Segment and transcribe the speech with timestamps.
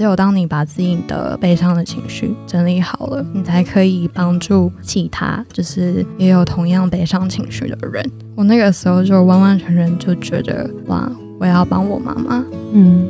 [0.00, 8.02] 只有当你把自己的悲伤的情绪整理好了，你才可以帮助其他，就是也有同样悲伤情绪的人。
[8.34, 11.06] 我那个时候就完完全全就觉得，哇，
[11.38, 12.42] 我要帮我妈妈。
[12.72, 13.06] 嗯。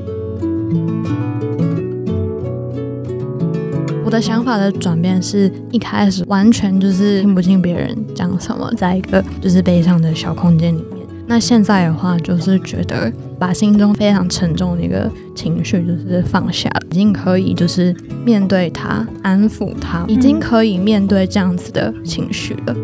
[4.05, 11.07] 我的想法的转变是一开始完全就是听不进别人讲什么，在一个就是悲伤的小空间里面。
[11.29, 22.77] 那现在的话，就是觉得把心中非常沉重的一个情绪就是放下，已经可以就是面对它，安抚它，已经可以面对这样子的情绪了。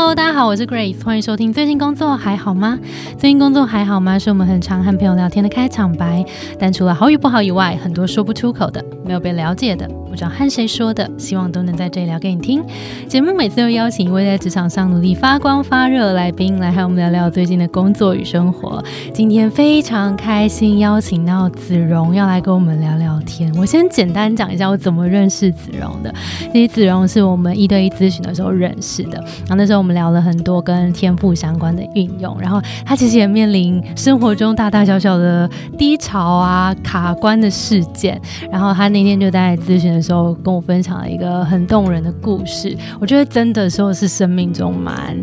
[0.00, 1.52] Hello，大家好，我是 Grace，欢迎收听。
[1.52, 2.78] 最近工作还好吗？
[3.18, 4.16] 最近工作还好吗？
[4.16, 6.24] 是我们很常和朋友聊天的开场白。
[6.56, 9.88] 但除了好与不好以外，很多说不出口的，没有被了解的。
[10.08, 12.64] 不知道和谁说的，希望都能在这里聊给你听。
[13.08, 18.82] 节目每次都邀请一位在职场上努力发光发热的来宾来和我们聊聊最近的工作与生活。
[19.12, 23.52] 今天非常开心邀请到子荣要来跟我们聊聊天。
[23.58, 26.14] 我先简单讲一下我怎么认识子荣的。
[26.52, 32.38] 其实子荣是我们一对一咨询的时候认识的，然后那时候我我们聊了很多跟天赋相关的运用。
[32.40, 38.20] 然后他其实也面临生活中大大小小的低潮啊、卡关的事件。
[38.52, 39.88] 然后他那天就在咨询。
[39.88, 45.16] 的时候跟我分享了一个很动人的故事，我觉得真的说是生命中蛮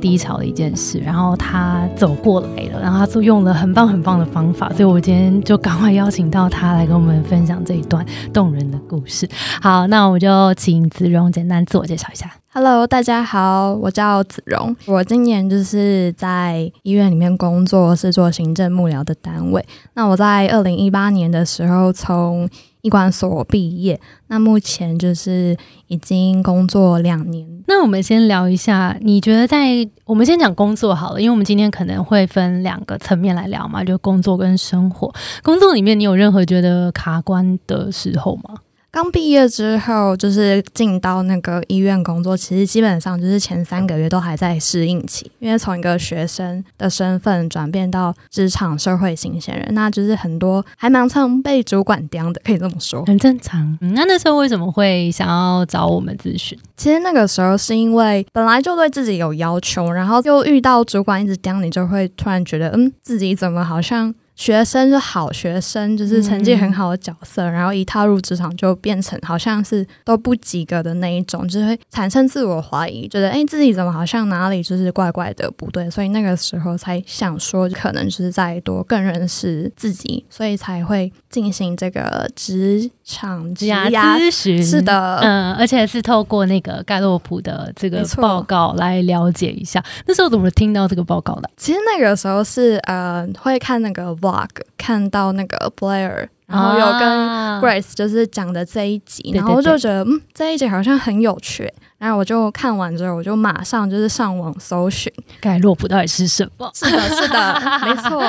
[0.00, 9.28] 低潮的一件事，然后他走过来了，然后他就用了很棒很棒的方法，所以我今天就赶快邀请到他来跟我们分享这一段动人的故事。
[9.60, 12.41] 好，那我就请子荣简单自我介绍一下。
[12.54, 19.64] Hello，大家好，我叫子荣，我今年就是在医院里面工作，是做行政幕僚的单位。
[19.94, 22.46] 那我在二零一八年的时候从
[22.82, 27.48] 医管所毕业，那目前就是已经工作两年。
[27.66, 35.10] 那我们先聊一下，你觉得在我们先讲工作好了，因为我们今天可能会分两个层面来聊嘛，就工作跟生活。
[35.42, 38.56] 工作里面，你有任何觉得卡关的时候吗？
[38.92, 53.78] 刚毕业之后，就是进到那个医院工作，其实基本上就是前三个月都还在适应期，因为从一个学生的身份转变到职场社会新鲜人，那就是很多还蛮常被主管刁的，可以这么说，很正常。
[53.80, 56.58] 那那时候为什么会想要找我们咨询？
[56.76, 64.14] 其实那个时候是因为本来就对自己有要求，然后又遇到主管一直刁你，就会突然觉得，嗯，自己怎么好像。
[64.34, 84.62] 学生是好学生，就是成绩很好的角色，然后一踏入职场就变成好像是都不及格的那一种，就是会产生自我怀疑，觉得哎自己怎么好像哪里就是怪怪的不对，所以那个时候才想说可能就是在多更认识自己，所以才会进行这个职场职涯咨询。
[84.64, 89.84] 是的，嗯，而且是透过那个盖洛普的这个报告来了解一下。
[90.06, 91.50] 那时候怎么听到这个报告的？
[91.56, 94.16] 其实那个时候是呃会看那个。
[94.22, 101.70] Vlog 看到那个 Blair，然后有跟 Grace 就是讲的这一集，然后就觉得嗯这一集好像很有趣。
[102.02, 106.68] 然后我就看完之后，我就马上就是上网搜寻盖洛普到底是什么。
[106.74, 108.20] 是的，是的，没错。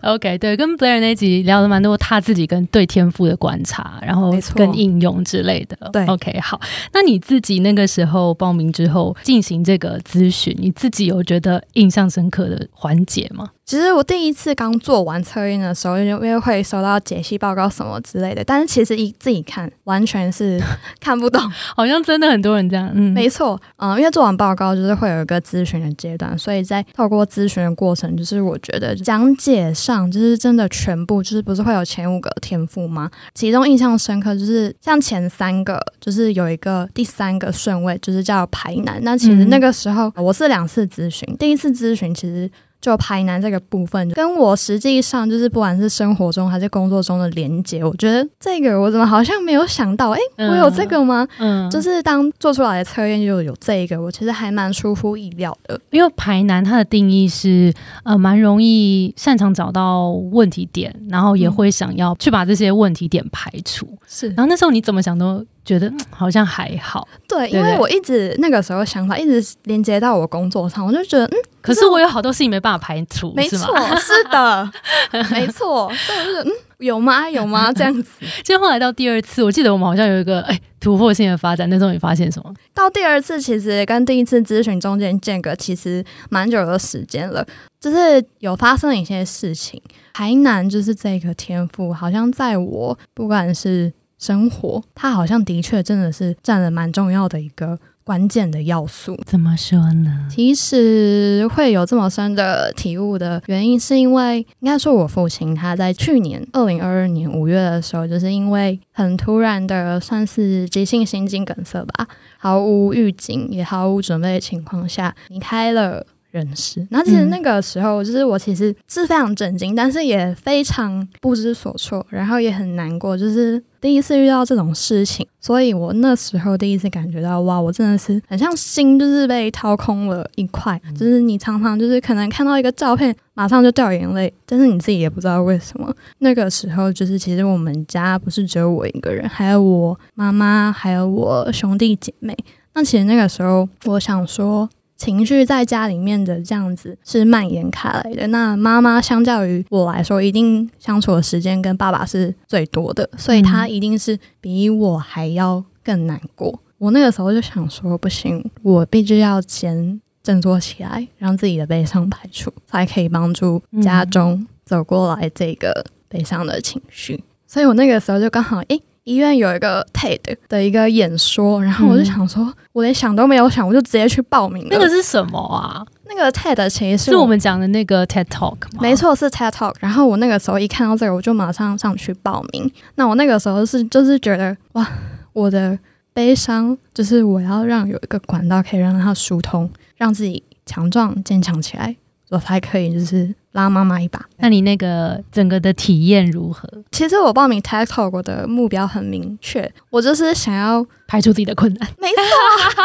[0.00, 5.76] OK，对，跟 Blair 那集聊了蛮多他自己跟对天赋的观察，然后跟应用之类的。
[5.92, 6.58] 对，OK，好。
[6.94, 13.50] 那你自己那个时候报名之后进行这个咨询，你自己有觉得印象深刻的环节吗？
[13.66, 20.58] 其实我第一次刚做完测验的时候，因为会收到解析报告什么之类的，但是其实一自己看完全是
[20.98, 21.42] 看不懂，
[21.76, 22.90] 好像真的很多人这样。
[22.94, 23.17] 嗯。
[23.18, 33.10] 没错，嗯，因为做完报告就是会有一个咨询的阶段，所以在透过咨询的过程，就是我觉得讲解上就是真的全部就是不是会有前五个天赋吗？
[33.34, 38.98] 其中印象深刻就是像前三个，就是有一个第三个顺位就是叫排难。
[39.02, 42.50] 那其实那个时候我是两次咨询，第一次咨询其实。
[42.80, 50.10] 就排难这个部分，跟我实际上就是不管是生活中还是工作中的连接，我觉得这个我怎么好像没有想到？
[50.10, 51.26] 哎，我有这个吗？
[51.38, 55.80] 嗯，就是当做出来的测验就有这个，我其实还蛮出乎意料的。
[55.90, 57.72] 因为排难它的定义是
[58.04, 63.88] 呃蛮容易擅长找到问题点，然后也会想要去把这些问题点排除。
[64.06, 65.44] 是，然后那时候你怎么想都。
[65.68, 73.58] 觉得好像还好，对，因为我一直那个时候想法一直连接到我工作上，我就觉得嗯，可是我有好多事情没办法排除，没错，
[73.98, 74.72] 是的，
[75.30, 77.28] 没错，所以我就觉得嗯，有吗？
[77.28, 77.70] 有吗？
[77.76, 78.10] 这样子。
[78.42, 82.50] 其实后来到第二次，我记得我们好像有一个哎突破性的发展，那时候你发现什么？
[82.72, 87.46] 到第二次其实跟第一次咨询中间间隔其实蛮久的时间了，
[87.78, 89.82] 就是有发生一些事情，
[90.14, 93.92] 台南就是这个天赋，好像在我不管是。
[94.18, 99.18] 生活，它好像的确真的是占了蛮重要的一个关键的要素。
[99.24, 100.26] 怎么说呢？
[100.30, 116.04] 其实会有这么深的体悟的原因，是因为应该说我父亲他在去年二零二二年五月的时候，就是因为很突然的算是急性心肌梗塞吧，毫无预警也毫无准备的情况下离开了。
[116.30, 135.90] 人事，那其实那个时候，就是我其实是非常震惊，但是也非常不知所措，然后也很难过，就是第一次遇到这种事情，所以我那时候第一次感觉到，哇，我真的是很像心就是被掏空了一块，就是你常常就是可能看到一个照片，马上就掉眼泪，但是你自己也不知道为什么。
[136.18, 142.36] 那个时候，就是其实我们家不是只有我一个人，还有我妈妈，还有我兄弟姐妹。
[142.74, 144.68] 那其实那个时候，我想说。
[144.98, 148.26] 情绪在家里面的这样子是蔓延开来的。
[148.26, 156.60] 那妈妈相较于我来说，一定相处的时间跟爸爸是最多的，所以他一定是比我还要更难过。
[156.78, 167.22] 我那个时候就想说，不行，我必须要先振作起来，让自己的悲伤排除，才可以帮助家中走过来这个悲伤的情绪。
[167.46, 168.82] 所以我那个时候就刚好，诶。
[169.08, 174.68] 医院有一个 TED 的一个演说，然后我就想说，我连想都没有想，我就直接去报名了。
[174.70, 175.82] 那个是什么啊？
[176.04, 178.80] 那个 TED 其实是我们讲的那个 TED Talk 吗？
[178.82, 179.74] 没错，是 TED Talk。
[179.80, 182.70] 然后我那个时候一看到这个，我就马上上去报名。
[182.96, 184.86] 那我那个时候是就是觉得，哇，
[185.32, 185.78] 我的
[186.12, 191.96] 悲伤就是我要让有一个管道可以让它疏通，让自己强壮坚强起来，
[192.30, 193.34] 我才可以就是。
[193.52, 196.68] 拉妈妈一把，那你那个整个的体验如何？
[196.92, 201.88] 其实我报名 TED Talk 我的目标很明确，我就是想要排除自己的困难。
[201.98, 202.84] 没错，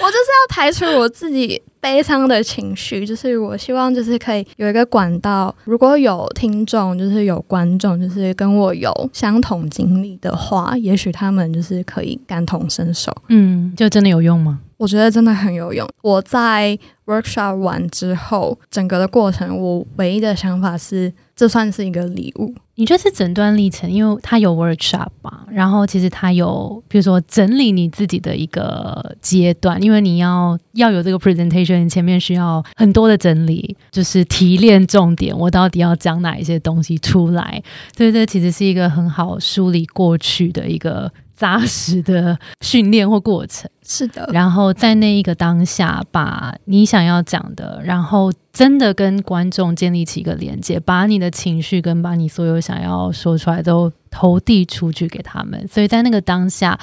[0.00, 3.04] 我就是要排除我自己悲伤的情绪。
[3.04, 13.10] 就是我希望，就是可以有一个管道，如果有听众，就是有观众，就是跟我有相同经历的话，也许他们就是可以感同身受。
[13.28, 14.60] 嗯，就真的有用吗？
[14.78, 15.86] 我觉得真的很有用。
[16.02, 22.54] 我在 workshop 完之后，整个的过程，我唯一的想法是，这算是一个礼物。
[22.76, 37.60] 你觉得是整段历程，因为它有 workshop 嘛，然后其实它有，比如说整理你自己的一个阶段，因为你要要有这个 presentation，前面需要很多的整理，就是提炼重点，我到底要讲哪一些东西出来。
[37.96, 41.12] 所以这其实是一个很好梳理过去的一个。
[41.38, 55.64] 扎实的训练或过程是的，然后在那一个当下，把你想要讲的，然后真的跟观众建立起一个连接，把你的情绪跟把你所有想要说出来都投递出去给他们。
[55.68, 56.76] 所以在那个当下，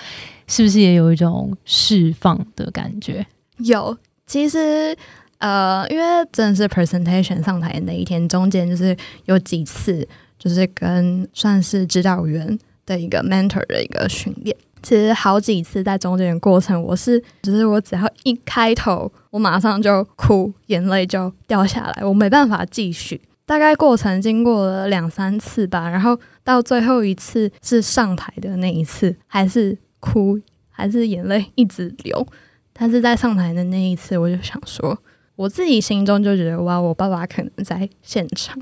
[0.47, 3.27] 是不是也有一种释放的感觉？
[3.57, 4.95] 有，其实
[5.39, 10.07] 呃，因为真的是 presentation 上台的那一天，中间就是有几次，
[10.39, 12.57] 就是跟算是指导员。
[12.85, 23.19] 的一个 mentor 的一个训练，其实好几次在中间的过程，我是只是我只要一开头，我马上就哭，眼泪就掉下来，我没办法继续。
[23.47, 30.39] 大概过程经过了两三次吧，然后到最后一次是上台的那一次，还是哭，
[30.71, 32.27] 还是眼泪一直流。
[32.73, 34.97] 但是在上台的那一次，我就想说，
[35.35, 38.59] 我自己心中就觉得哇，我爸爸可能在现场，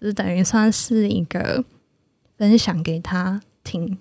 [0.00, 1.64] 就是等于算是一个
[2.38, 3.40] 分享给他。
[3.70, 3.96] 听，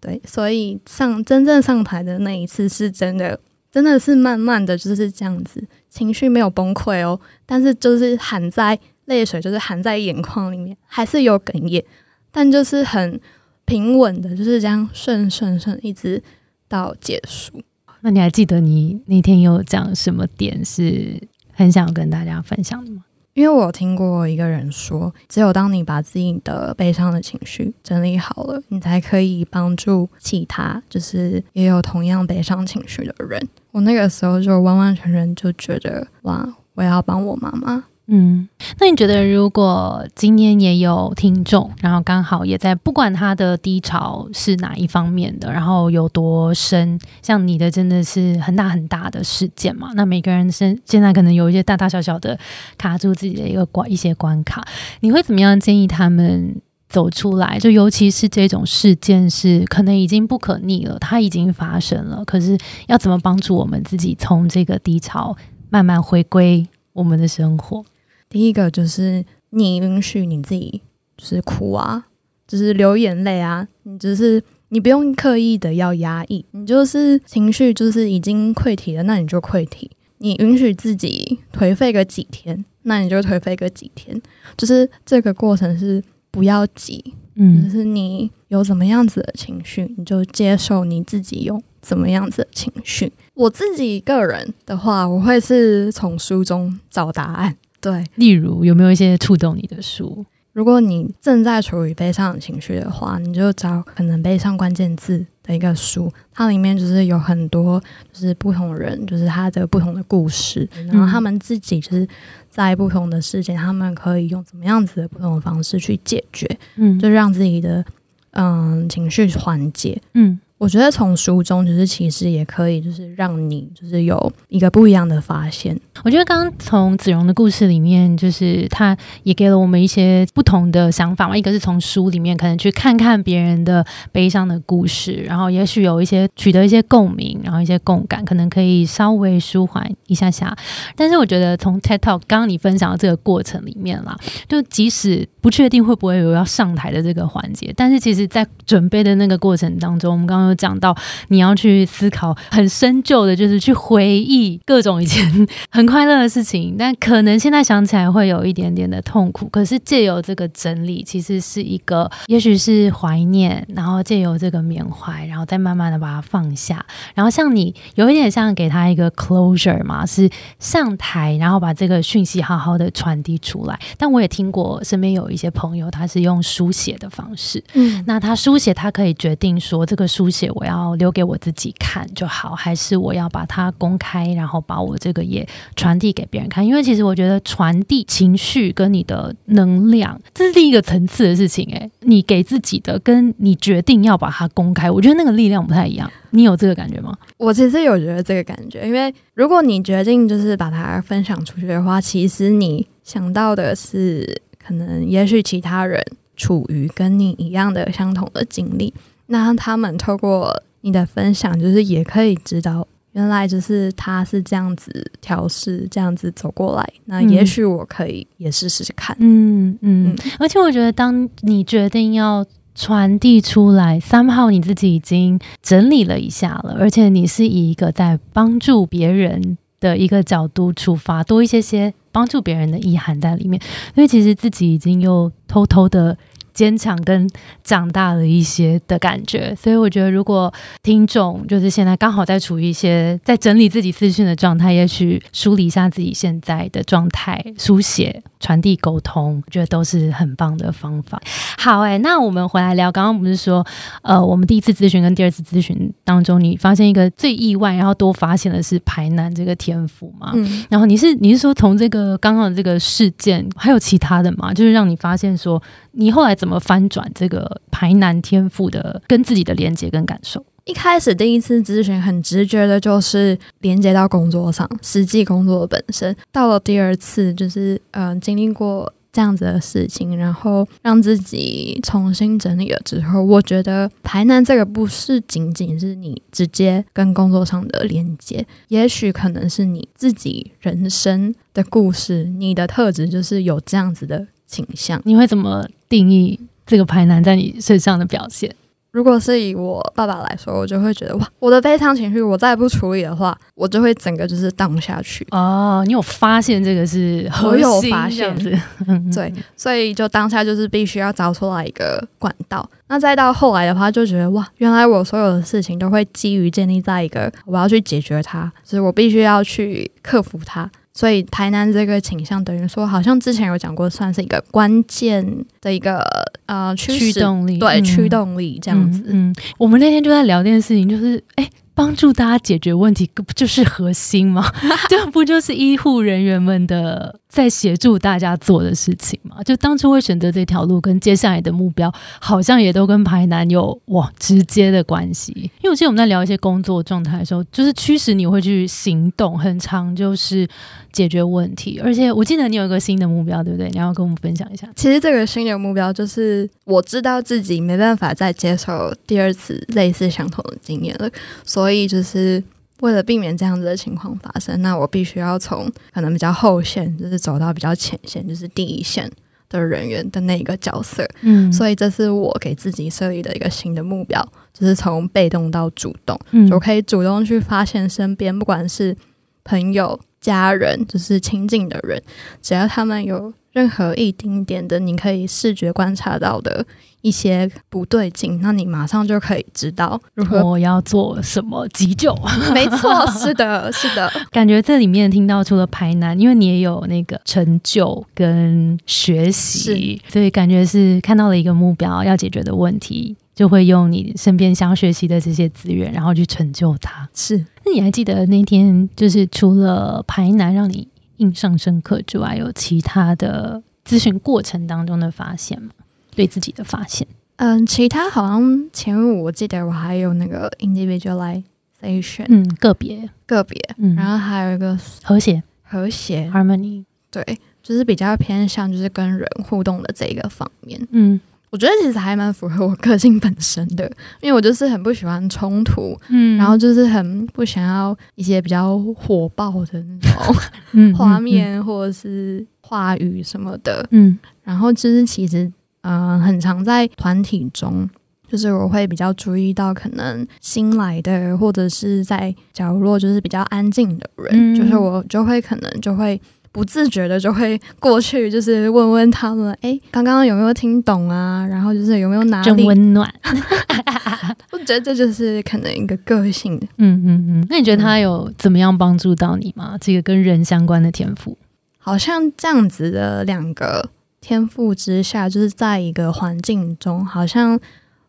[0.00, 3.40] 对，所以上真正上台的那一次是真的，
[3.72, 11.84] 真的是慢慢的就是这样子，情绪没有崩溃哦，但是就是含在泪水，就是含在眼眶里面，还是有哽咽，
[12.30, 13.20] 但就是很
[13.64, 16.22] 平稳的，就是这样顺顺顺一直
[16.68, 17.60] 到结束。
[18.00, 21.20] 那你还记得你那天有讲什么点是
[21.52, 23.04] 很想跟大家分享的吗？
[23.38, 33.40] 因为我有听过一个人说，只有当你把自己的悲伤的情绪整理好了，你才可以帮助其他，就是也有同样悲伤情绪的人。
[33.70, 37.84] 我那个时候就完完全全就觉得，哇，我要帮我妈妈。
[38.10, 38.48] 嗯，
[38.80, 49.90] 那你觉得如果今天也有听众，然后刚好也在，不管他的低潮是哪一方面的，然后有多深，像你的真的是很大很大的事件嘛？
[49.94, 52.38] 那每个人现现在可能有一些大大小小的
[52.78, 54.66] 卡住自己的一个关一些关卡，
[55.00, 57.58] 你会怎么样建议他们走出来？
[57.58, 65.36] 就尤其是这种事件是可能已经不可逆了，它已经发生了，可是要怎么帮助我们自己从这个低潮
[65.68, 67.84] 慢慢回归我们的生活？
[68.28, 70.82] 第一个就是你允许你自己
[71.16, 72.06] 就是哭啊，
[72.46, 79.90] 就是流眼泪啊，你只是你不用刻意的要压抑，你就是情绪就是已经溃体了，那你就溃体。
[80.20, 84.20] 你允许自己颓废个几天，那你就颓废个几天，
[84.56, 93.12] 就是这个过程是不要急，嗯，就是你有怎么样子的情绪，你就接受你自己有怎么样子的情绪。
[93.34, 97.56] 我自己个人的话，我会是从书中找答案。
[97.80, 100.24] 对，例如有没有一些触动你的书？
[100.52, 107.80] 如果你正在处于悲伤的情绪的话，你就找可能悲伤关键字的一个书，它里面就是有很多
[108.12, 112.08] 就是不同人，就是他的不同的故事，然后他们自己就是
[112.50, 117.84] 在不同的事件，他们可以用怎么样子的不同的方式去解决，嗯，就让自己的
[118.32, 120.02] 嗯情绪缓解。
[120.14, 120.40] 嗯。
[120.58, 125.78] 我觉得从书中就是其实也可以，就是让你就是有一个不一样的发现。
[126.02, 131.36] 我觉得刚刚从子荣的故事里面，就是他也给了我们一些不同的想法嘛。
[131.36, 140.56] 一个是从书里面可能去看看别人的悲伤的故事，然后也许有一些取得一些共鸣，然后一些共感，可能可以稍微舒缓一下下。
[140.96, 150.47] 但是我觉得从 TED Talk 刚刚你分享的这个过程里面啦，就即使不确定会不会有要上台的这个环节，但是其实在准备的那个过程当中，我们刚刚。
[150.48, 150.96] 有讲到
[151.28, 159.48] 你要去思考很深究的，就是去回忆各种以前很快乐的事情，但可能现在想起来会有一点点的痛苦。
[159.48, 166.84] 可是借由这个整理，其实是一个，也许是怀念，然后借由这个缅怀，然后再慢慢的把它放下。
[167.14, 170.28] 然后像你有一点像给他一个 closure 嘛，是
[170.58, 173.78] 上台，然后把这个讯息好好的传递出来。
[173.96, 180.37] 但我也听过身边有一些朋友，他是用书写的方式，嗯，那他书写，他可以决定说这个书写。
[180.38, 186.64] 写我要留给我自己看就好，还是我要把它公开，然后把我这个也传递给别人看？
[186.64, 191.66] 因为其实我觉得传递情绪跟你的能量，这是另一个层次的事情。
[191.72, 196.10] 诶，你给自己的，跟你决定要把它公开，我觉得那个力量不太一样。
[196.30, 197.16] 你有这个感觉吗？
[197.38, 206.04] 我其实有觉得这个感觉，因为如果你决定就是把它分享出去的话，其实你想到的是，可能也许其他人
[206.36, 208.92] 处于跟你一样的相同的经历。
[209.30, 216.92] 那他们透过你的分享，就是也可以知道，原来就是他是这样子调试，这样子走过来。
[217.04, 219.14] 那也许我可以也试试看。
[219.20, 220.16] 嗯嗯。
[220.38, 222.44] 而且我觉得，当你决定要
[222.74, 233.60] 传递出来，三号你自己已经整理了一下了，而且你是以一个在帮助别人的一个角度出发，多一些些帮助别人的意涵在里面。
[233.94, 236.16] 因为其实自己已经又偷偷的。
[236.58, 237.30] 坚强跟
[237.62, 251.22] 长大了一些的感觉，所以我觉得，如果听众就是现在刚好在处于一些在整理自己资讯的状态，也许梳理一下自己现在的状态，书写、传递、沟通，我觉得都是很棒的方法。
[251.56, 253.64] 好，哎，那我们回来聊，刚刚不是说，
[254.02, 260.32] 呃，我们第一次咨询跟第二次咨询当中，你发现一个最意外，然后多发现的是排难这个天赋嘛？
[260.34, 264.52] 嗯，然后你是你是说从这个刚刚的这个事件，还有其他的吗？
[264.52, 265.62] 就是让你发现说，
[265.92, 266.47] 你后来怎么？
[266.48, 270.42] 怎么翻转这个排难天赋的跟自己的连接跟感受？
[270.64, 276.16] 一开始第一次咨询很直觉的就是连接到工作上，实际工作本身。
[276.32, 294.26] 到了第二次，就是嗯经历过这样子的事情，然后让自己重新整理了之后，我觉得排难这个不是仅仅是你直接跟工作上的连接，也许可能是你自己人生的故事，你的特质就是有这样子的。
[294.48, 298.52] 倾向，你会怎么定义这个排难在你身上的表现？
[298.90, 305.24] 如果是以我爸爸来说，我就会觉得哇，我的悲伤情绪，我再不处理的话，我就会整个就是荡下去。
[305.30, 308.34] 哦，你有发现这个是我有发现，
[309.14, 312.68] 对，所以就当下就是必须要找出来一个管道。
[312.88, 320.68] 那再到后来的话，就觉得哇，原来我所有的事情都会基于建立在一个我要去解决它，就是我必须要去克服它。
[320.98, 325.24] 所以台南这个倾向等于说，好像之前有讲过，算是一个关键
[325.60, 326.02] 的一个
[326.46, 329.04] 呃驱动力，对驱动力这样子。
[329.06, 331.48] 嗯，我们那天就在聊这件事情，就是哎。
[331.78, 334.44] 帮助大家解决问题，不就是核心吗？
[334.90, 339.42] 这不就是医护人员们的在协助大家做的事情嘛？
[339.42, 345.32] 就当初会选择这条路，跟接下来的目标，好像也都跟排难有哇直接的关系。
[345.36, 350.48] 因为我记得我们在聊一些工作状态的时候，就是驱使你会去行动，很长就是
[350.90, 351.78] 解决问题。
[351.84, 353.68] 而且我记得你有一个新的目标，对不对？
[353.70, 354.66] 你要跟我们分享一下。
[354.74, 361.08] 其实这个新的目标就是，我知道自己没办法再接受第二次类似相同的经验了，
[361.44, 362.42] 所以，就是
[362.80, 369.10] 为了避免这样子的情况发生，那我必须要从可能比较后线，就是走到比较前线，就是第一线
[369.48, 371.08] 的人员的那一个角色。
[371.22, 376.18] 嗯，所以这是我给自己设立的一个新的目标，就是从被动到主动，
[376.48, 378.96] 就可以主动去发现身边不管是
[379.44, 382.02] 朋友、家人，就是亲近的人，
[382.42, 386.64] 只要他们有任何一丁点的你可以视觉观察到的
[387.00, 390.44] 一些不对劲，那你马上就可以知道如何。
[390.44, 392.14] 我要做什么急救？
[392.52, 394.10] 没错，是的，是的。
[394.30, 403.16] 感觉这里面听到除了排难，因为你也有那个成就跟学习，所以感觉是看到了一个目标要解决的问题。
[403.38, 407.08] 就会用你身边想学习的这些资源，然后去成就它。
[407.14, 415.70] 是，那你还记得那天就是除了排难让你印象深刻之外，有其他的咨询过程当中的发现吗？
[416.16, 417.06] 对自己的发现？
[417.36, 431.20] 嗯，其他好像前五我记得我还有那个 individualization，嗯，个别个别，嗯，然后还有一个和谐和谐 harmony，对，就是比较偏向就是跟人互动的这个方面，嗯。
[431.50, 433.84] 我觉得其实还蛮符合我个性本身的，
[434.20, 445.50] 因为我就是很不喜欢冲突，嗯，然后就是很不想要一些比较火爆的那种 画面或者是话语什么的，嗯，然后就是其实，
[445.82, 447.88] 嗯，很常在团体中，
[448.30, 456.20] 就是我会比较注意到可能新来的或者是在角落就是比较安静的人，就是我就会可能就会。
[456.50, 461.46] 不自觉的就会过去，就是问问他们，哎，刚刚有没有听懂啊？
[461.46, 463.12] 然后就是有没有哪里真温暖？
[464.50, 466.66] 我觉得这就是可能一个个性的。
[466.78, 467.46] 嗯嗯嗯。
[467.48, 469.76] 那你觉得他有怎么样帮助到你吗？
[469.80, 471.36] 这个跟人相关的天赋，
[471.78, 473.90] 好像这样子的两个
[474.20, 477.58] 天赋之下，就是在一个环境中，好像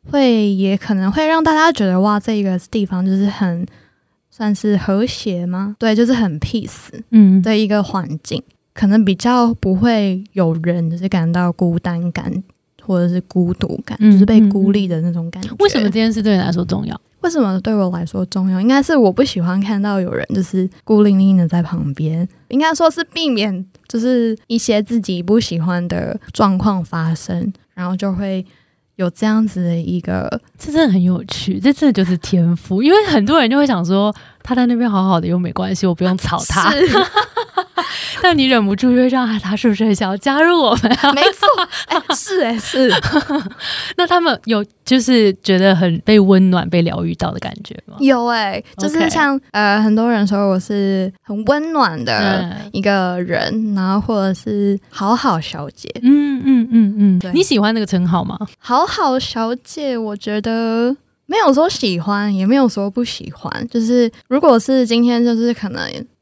[0.10, 3.66] 会也可能会让大家觉得哇，这个地方就是很。
[4.40, 5.76] 算是和谐吗？
[5.78, 8.42] 对，就是很 peace，嗯的一个环境，
[8.74, 12.32] 可能比较不会有人就是感到孤单感
[12.82, 15.50] 或者是孤独感，就是被孤立的那种感觉。
[15.60, 16.98] 为什么这件事对你来说重要？
[17.20, 18.62] 为什么对我来说重要？
[18.62, 28.46] 应该是我不喜欢看到有人就是孤零零的在旁边，应该说是避免就是一些自己不喜欢的状况发生，然后就会。
[29.00, 32.84] 有这样子的一个，这真的很有趣，这真的就是天赋。
[32.84, 36.72] 因为很多人就会想说，他在那边好好的又没关系，我不用吵他。
[38.22, 40.92] 但你忍不住就让他是不是很想要加入我们？
[41.16, 41.48] 没错，
[41.88, 42.92] 哎，是哎是。
[43.96, 47.96] 那他们有就是觉得很被温暖、被疗愈到的感觉吗？
[48.00, 55.90] 有哎，就是像呃很多人说我是很温暖的一个人，然后或者是好好小姐。
[56.04, 58.38] 嗯嗯嗯嗯，你喜欢那个称号吗？
[58.60, 60.96] 好好小姐，我觉得
[61.30, 63.68] 没有说喜欢，也没有说不喜欢。
[63.70, 65.82] 就是如果是今天，就是可能。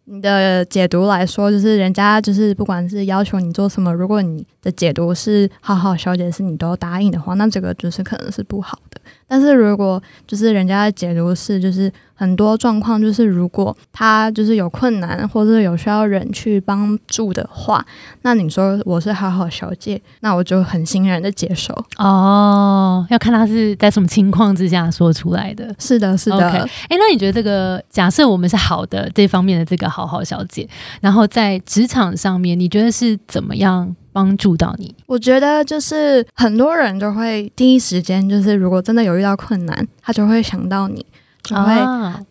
[0.09, 8.99] 你的解读来说，就是人家就是不管是要求你做什么，如果你的解读是好好小姐是你都答应的话，那这个就是可能是不好的。
[9.27, 11.91] 但是如果就是人家的解读是就是。
[12.19, 17.85] 很多状况就是，如果他就是有困难，或者有需要人去帮助的话，
[18.23, 21.71] 那你说我是好好小姐，那我就很欣然的接受。
[21.99, 25.71] 哦，要看他是在什么情况之下说出来的。
[25.77, 26.49] 是的，是的。
[26.49, 30.67] 哎，那你觉得这个假设我们是好的这方面的这个好好小姐，
[30.99, 34.95] 然后在职场上面，你觉得是怎么样帮助到你？
[35.05, 41.05] 我觉得就是很多人就会第一时间就是，如果真的有遇到困难，他就会想到你。
[41.43, 41.71] 就会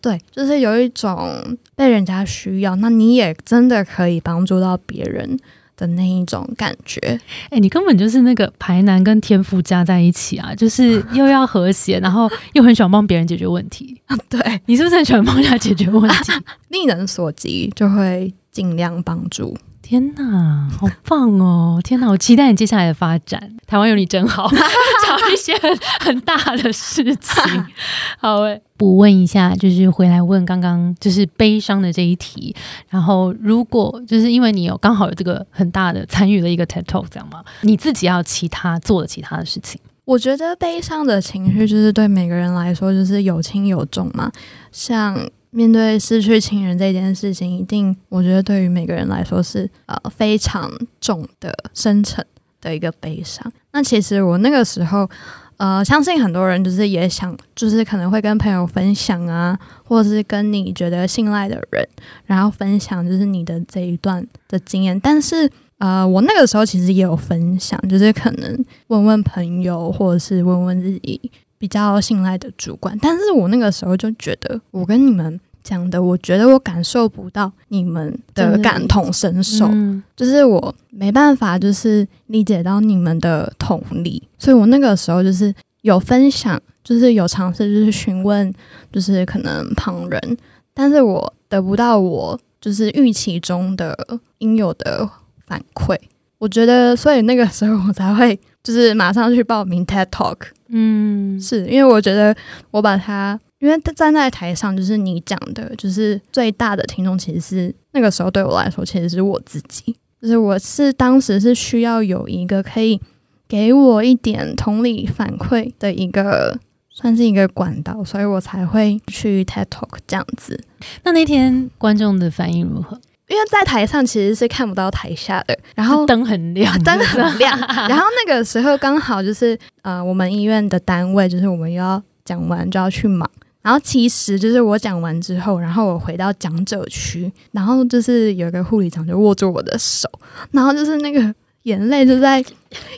[0.03, 5.39] 对，就是有一种被人家需要，那你也真的可以帮助到别人
[5.75, 7.19] 的那一种感觉。
[7.49, 14.03] 哎，你根本就是那个排难跟天赋加在一起啊，就是又要和谐，然后又很喜欢帮别人解决问题。
[14.29, 16.33] 对你是不是很喜欢帮人家解决问题？
[16.69, 19.57] 力人所及就会尽量帮助。
[19.89, 21.81] 天哪，好棒哦！
[21.85, 23.41] 天哪，我期待你接下来的发展。
[23.69, 27.65] 台湾有你真好， 找一些很很大的事情。
[28.19, 32.53] 好诶，补问一下，就是回来问刚刚就是悲伤的这一题。
[32.89, 37.45] 然后，如果就是因为你有刚好有这个很大的参与了一个 TED Talk，这样吗？
[37.61, 39.81] 你自己要其他做的其他的事情？
[40.05, 44.33] 我觉得悲伤的情绪就是对每个人来说就是有轻有重嘛，
[44.73, 45.17] 像。
[45.57, 52.23] 面对失去亲人这件事情，一定我觉得对于每个人来说是呃非常重的、深沉
[52.61, 53.51] 的一个悲伤。
[53.73, 55.09] 那其实我那个时候，
[55.57, 61.89] 呃，相信很多人就是也想，就是可能会跟朋友分享啊，或者是跟你觉得信赖的人，
[62.27, 65.01] 然后分享就是你的这一段的经验。
[65.01, 72.99] 但是呃，我那个时候其实也有分享，就是可能问问朋友，或者是问问自己比较信赖的主管。
[73.01, 75.41] 但是我那个时候就觉得，我跟你们。
[75.69, 79.69] 讲的，我觉得我感受不到你们的感同身受，
[80.15, 88.55] 就是我没办法，就是理解到你们的同理，所以我那个时候就是有分享，就是有尝试，就是询问，
[88.93, 90.39] 就是可能旁人，
[90.73, 92.39] 但是我得不到我。
[92.61, 93.97] 就是预期中的
[94.39, 95.09] 应有的
[95.47, 95.97] 反馈。
[96.39, 100.39] 我觉得，所以那个时候我才会就是马上去报名 TED Talk。
[100.71, 102.37] 嗯，是因为我觉得
[102.73, 109.95] 我把它，因为站在台上，就是你讲的，就是最大的听众，其实是那个时候对我来说，其实是我自己。
[110.21, 113.01] 就是我是当时是需要有一个可以
[113.47, 116.59] 给我一点同理反馈的一个，
[116.91, 120.61] 算是一个管道，所以我才会去 TED Talk 这样子。
[121.05, 123.01] 那那天观众的反应如何？
[123.29, 127.59] 因为在台上其实是看不到台下的，然后灯很亮，灯很亮。
[127.89, 133.29] 然后那个时候刚好就是呃，我们医院的单位就是我们又要讲完就要去忙。
[133.63, 140.09] 然后其实就是我讲完之后，然后我回到讲者区，然后就是有一个护理长就握住我的手，
[140.53, 141.35] 然后就是那个
[141.65, 142.41] 眼泪就在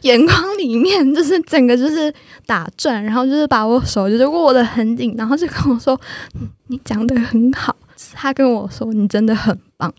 [0.03, 2.13] 眼眶里面，就是整个就是
[2.45, 5.99] 打转，然后就是把我手就是握得很紧，然后就跟我说
[6.69, 7.75] ：“你讲的很好。”
[8.13, 9.91] 他跟我说：“你真的很棒。”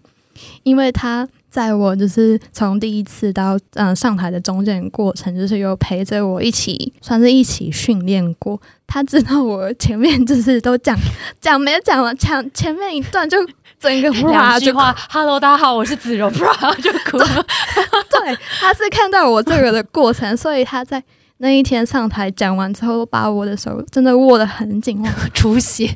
[0.63, 8.59] 因为他在我就是从第一次到嗯上台的中间过程，就是有陪着我一起，算是一起训练过。
[8.87, 10.97] 他知道我前面就是都讲
[11.39, 13.37] 讲没讲完，讲前面一段就
[13.79, 17.45] 整个两句话， Hello，大家好，我是子柔，就哭了。
[17.75, 21.03] 对，他是看到我这个的过程，所以他在。
[21.41, 25.01] 那一天上台讲完之后，把我的手真的握得很紧，
[25.33, 25.89] 出血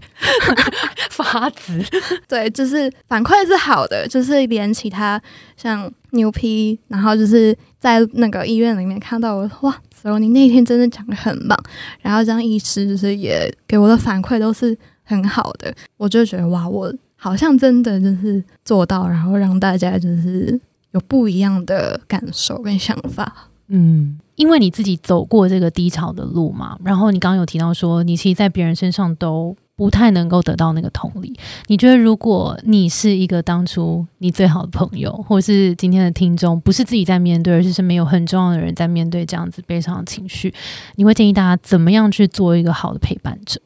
[1.12, 1.84] 发紫。
[2.30, 5.22] 对，就是反馈是好的，就是连其他
[5.58, 11.58] 像牛批，然后就是在那个医院里面看到我，哇，子柔你那天真的讲得很棒。
[12.00, 20.58] 然后这样医师就是也给我的反馈都是很好的，我就觉得哇，我好像真的就是做到，然后让大家就是
[20.92, 23.50] 有不一样的感受跟想法。
[23.68, 24.18] 嗯。
[24.36, 31.38] 因为你自己走过这个低潮的路嘛，然后你刚刚有提到说，你其实，在别人身上都不太能够得到那个同理。
[31.68, 40.54] 你觉得，如果你是一个当初你最好的朋友，或是今天的听众，不是自己在面对，而是是没有很重要的人在面对这样子悲伤的情绪，
[40.96, 43.60] 你会建议大家怎么样去做一个好的陪伴者？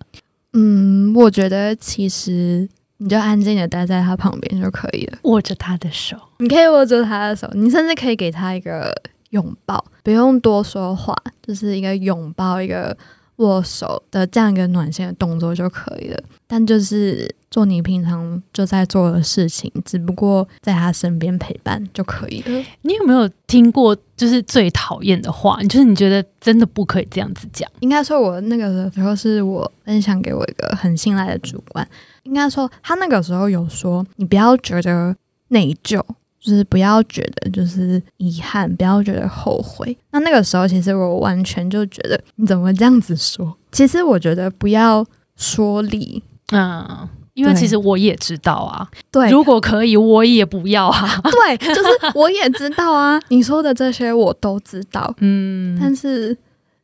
[0.53, 8.93] 嗯，我觉得其实你就安静的待在他旁边就可以了，握着他的手，你可以握着他的手，你甚至可以给他一个。
[9.31, 12.95] 拥抱不用多说话，就是一个拥抱、一个
[13.37, 16.19] 握手的这样一个暖心的动作就可以了。
[16.47, 22.65] 但就是做你平常就在做的事情，只不过在他身边陪伴就可以了。
[22.83, 25.61] 你有没有听过就是最讨厌的话？
[25.63, 27.69] 就是你觉得真的不可以这样子讲？
[27.81, 31.87] 应该说，我那个时候是我分享给我一个很信赖的主管。
[32.23, 35.15] 应该说，他那个时候有说，你不要觉得
[35.49, 36.01] 内疚。
[36.47, 39.95] 就是不要觉得就是遗憾，不要觉得后悔。
[40.11, 43.53] 那那个时候，其实我完全就觉得你怎么这样子说？
[43.73, 45.05] 其实我觉得不要
[45.35, 48.87] 说理，嗯，因为其实我也知道啊。
[49.11, 51.19] 对，如果可以，我也不要啊。
[51.29, 53.19] 对，就是我也知道啊。
[53.27, 56.37] 你说的这些我都知道，嗯，但是。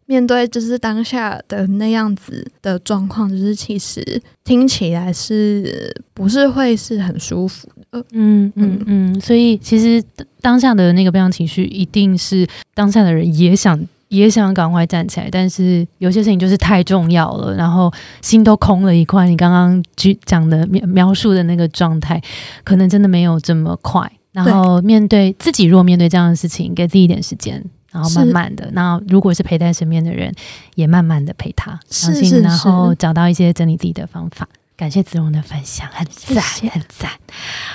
[0.06, 8.04] 面对就是当下的那样子的状况，就是其实听起来是不是会是很舒服的？
[8.12, 10.04] 嗯嗯嗯，所以其实
[10.42, 19.28] 当下的那个悲伤情绪，一定是当下的人也想也想赶快站起来，但是有些事情就是太重要了，然后心都空了一块。
[19.28, 22.22] 你刚刚举讲的描描述的那个状态，
[22.64, 24.12] 可能真的没有这么快。
[24.34, 27.64] 然后面对自己，如果面对这样的事情，给自己一点时间。
[27.94, 30.34] 然后慢慢的，那如果是陪在身边的人，
[30.74, 34.50] 也慢慢的陪他，相信然后找到一些整理自己的方法。
[34.76, 37.12] 感谢子荣的分享，很赞，很赞。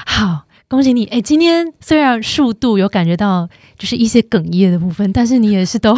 [0.04, 1.07] 好，恭喜你！
[1.07, 5.96] 哎，今天虽然速度有感觉到就是一些哽咽的部分，但是你也是都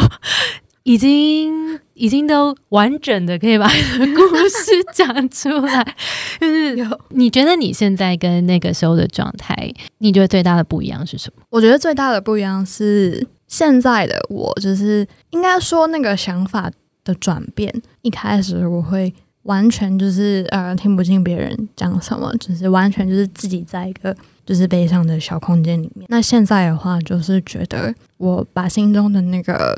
[0.83, 5.95] 已经已经都完整的可以把 故事讲出来。
[6.39, 11.43] 就是你觉得你现在跟那个时候的状态，你觉得最大的不一样是什么？
[11.49, 13.27] 我觉得最大的不一样是。
[13.51, 16.71] 现在的我就是应该说那个想法
[17.03, 17.69] 的转变。
[18.01, 26.07] 一开始我会完全就是呃听不进别人讲什么，就是完全就是自己在一个就是悲伤的小空间里面。
[26.07, 29.77] 那现在的话，就是觉得我把心中的那个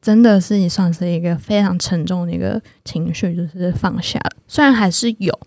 [0.00, 4.30] 真的是也算是一个非常沉重的一个情绪，就是放下了。
[4.48, 5.38] 虽然还是有，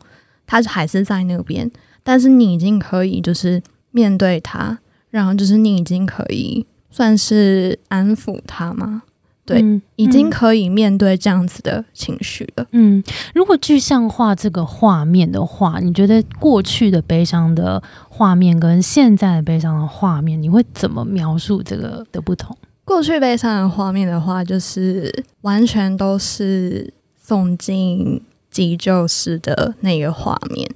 [0.45, 1.71] 它还是在那边，
[2.03, 4.77] 但是你已经可以就是面对它，
[5.09, 6.67] 然后就是你已经可以。
[6.95, 9.01] 算是安抚他吗？
[9.43, 9.61] 对，
[9.97, 12.65] 已经可以面对这样子的情绪了。
[12.71, 13.03] 嗯，
[13.33, 22.55] 如果具象化这个画面的话，你觉得过去的悲伤的画面跟现在的悲伤的画面，你会怎么描述这个的不同？
[22.85, 30.67] 过去悲伤的画面的话，就是完全都是送进急救室的那个画面，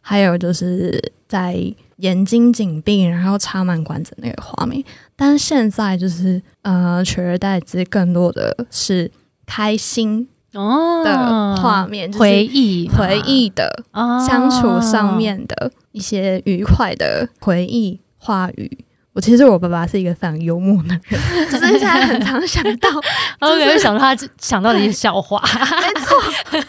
[0.00, 4.82] 还有就是在眼睛紧闭，然后插满管子那个画面。
[5.14, 9.10] 但是现在就是呃，取而代之更多的是
[9.46, 18.84] 开心哦的画面，就是回忆嘛回忆的哦相处上面的一些愉快的回忆话语。
[19.14, 22.88] 我其实我爸爸是一个非常幽默的人， 就是现在很常想到，
[23.42, 25.42] 就想到他想到的一些笑话。
[25.82, 26.60] 没错，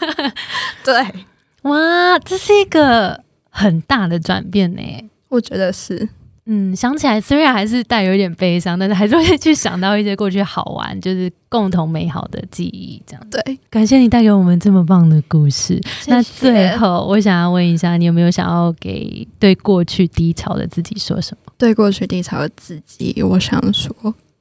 [0.82, 1.24] 对，
[1.62, 4.82] 哇，这是一个很大的转变呢。
[5.30, 6.06] 我觉得是，
[6.46, 13.00] 嗯，想起来虽然还是带有一点悲伤，但是还是会去想到一些过去好玩，就是共同美好的记忆。
[13.06, 13.58] 这样，对。
[13.70, 15.80] 感谢你带给我们这么棒的故事。
[16.08, 21.52] 那最后，我想要问一下，你有没有想要给对过去低潮的自己说什么？
[21.56, 23.94] 对过去低潮的自己，我想说，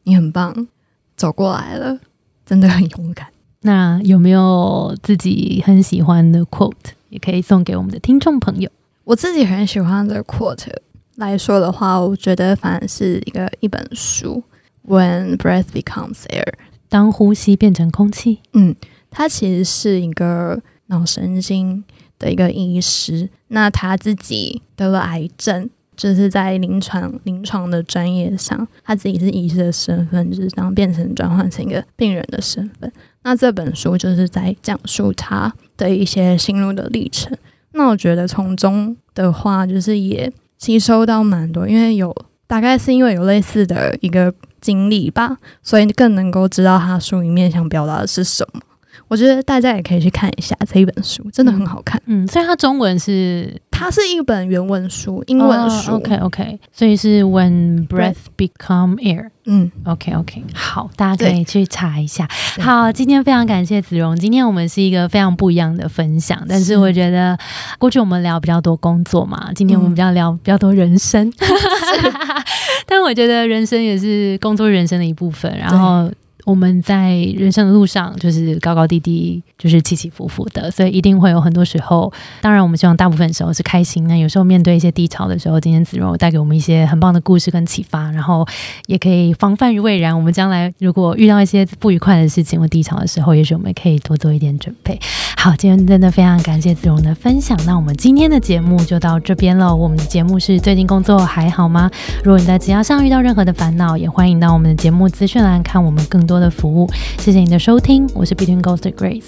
[0.04, 0.68] 你很棒，
[1.16, 2.00] 走过来了，
[2.44, 3.28] 真的很勇敢。
[3.62, 6.74] 那有没有自己很喜欢的 quote，
[7.10, 8.72] 也可以送给我们的听众朋友？
[9.10, 10.72] 我自己很喜欢的 quote
[11.16, 14.44] 来说的话，我觉得反而是一个一本书
[14.88, 16.54] ，When breath becomes air。
[16.90, 18.76] 当呼吸变成空气，嗯，
[19.10, 21.84] 他其实是一个脑神经
[22.20, 32.92] 的一个医师，那他自己得了癌症，就是在临床临床的专业上，他自己是医师的身份，就是这样变成转换成一个病人的身份。
[33.24, 37.36] 那这本书就是在讲述他的一些心路的历程。
[37.80, 42.14] 那我觉得从中的话，就是也吸收到蛮多，因为有
[42.46, 48.60] 大概是因为有类似的一个经历吧，所以更能够知道他书里面想表达的是什么。
[49.08, 52.02] 我觉得大家也可以去看一下这一本书，真的很好看。
[52.06, 55.94] 嗯，所以它中文是它是一本原文书，英文书。
[55.94, 59.30] OK OK，所以是 When breath become air。
[59.46, 62.28] 嗯，OK OK，好，大家可以去查一下。
[62.60, 67.36] 好，今天非常感谢子荣，今天我们是一个非常不一样的分享，但是是我觉得
[67.80, 71.34] 过去我们聊比较多工作嘛，今天我们嗯比较聊比较多人生，
[72.86, 76.12] 但我觉得人生也是工作人生的一部分，然后。
[76.50, 82.12] 我们在人生的路上，就是高高低低，就是起起伏伏的，所以一定会有很多时候。
[82.42, 84.08] 当然，我们希望大部分时候是开心。
[84.08, 88.44] 那有时候面对一些低潮的时候，今天子荣带给我们一些很棒的故事跟启发，然后
[88.88, 90.18] 也可以防范于未然。
[90.18, 95.00] 我们将来如果遇到一些不愉快的事情或低潮的时候，也许我们可以多做一点准备。
[95.38, 97.56] 好，今天真的非常感谢子荣的分享。
[97.68, 99.76] 那我们今天的节目就到这边了。
[99.76, 101.92] 我们的节目是最近工作还好吗？
[102.24, 106.90] 如果你在职涯上遇到任何的烦恼，也欢迎到我们的节目资讯栏看我们更多的服务。
[107.18, 109.28] 谢谢你的收听，我是 Between Ghost Grace。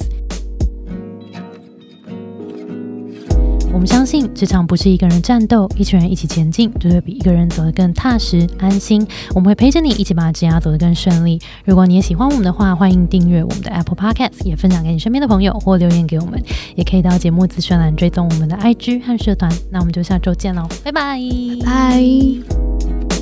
[3.73, 9.03] 我们相信职场不是一个人战斗，一群人一起前进，就会比一个人走得更踏实安心。
[9.33, 11.39] 我们会陪着你一起把职涯走得更顺利。
[11.65, 16.39] 如果你也喜欢我们的话，欢迎订阅我们的 Apple Podcast，也分享给你身边的朋友或留言给我们，
[16.75, 19.51] 也可以到节目资讯栏追踪我们的 IG 和社团。
[19.71, 21.19] 那我们就下周见喽，拜拜，
[21.65, 23.20] 拜。